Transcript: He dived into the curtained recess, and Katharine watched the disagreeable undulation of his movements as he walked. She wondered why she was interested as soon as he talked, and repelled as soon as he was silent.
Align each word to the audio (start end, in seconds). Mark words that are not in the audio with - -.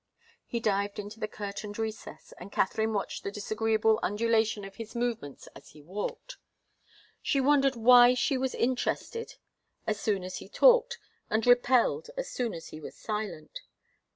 He 0.47 0.59
dived 0.59 0.97
into 0.97 1.19
the 1.19 1.27
curtained 1.27 1.77
recess, 1.77 2.33
and 2.39 2.51
Katharine 2.51 2.91
watched 2.91 3.23
the 3.23 3.29
disagreeable 3.29 3.99
undulation 4.01 4.65
of 4.65 4.77
his 4.77 4.95
movements 4.95 5.45
as 5.55 5.69
he 5.69 5.83
walked. 5.83 6.37
She 7.21 7.39
wondered 7.39 7.75
why 7.75 8.15
she 8.15 8.35
was 8.35 8.55
interested 8.55 9.35
as 9.85 9.99
soon 9.99 10.23
as 10.23 10.37
he 10.37 10.49
talked, 10.49 10.97
and 11.29 11.45
repelled 11.45 12.09
as 12.17 12.31
soon 12.31 12.55
as 12.55 12.69
he 12.69 12.81
was 12.81 12.95
silent. 12.97 13.59